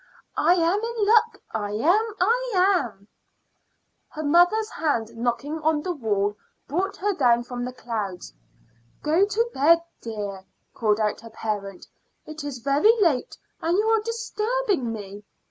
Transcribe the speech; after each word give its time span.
I 0.39 0.55
am 0.55 0.79
in 0.79 1.05
luck; 1.05 1.39
I 1.53 1.73
am 1.73 2.13
I 2.19 2.51
am." 2.55 3.07
Her 4.09 4.23
mother's 4.23 4.71
hand 4.71 5.15
knocking 5.15 5.59
on 5.59 5.83
the 5.83 5.91
wall 5.93 6.35
brought 6.67 6.97
her 6.97 7.13
down 7.13 7.43
from 7.43 7.63
the 7.65 7.71
clouds. 7.71 8.33
"Go 9.03 9.27
to 9.27 9.49
bed, 9.53 9.83
dear," 10.01 10.43
called 10.73 10.99
out 10.99 11.21
her 11.21 11.29
parent. 11.29 11.85
"It 12.25 12.43
is 12.43 12.57
very 12.63 12.99
late, 12.99 13.37
and 13.61 13.77
you 13.77 13.85
are 13.89 14.01
disturbing 14.01 14.91
me." 14.91 15.23